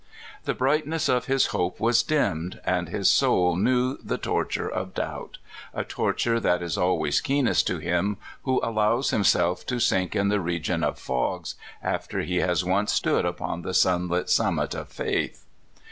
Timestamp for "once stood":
12.65-13.27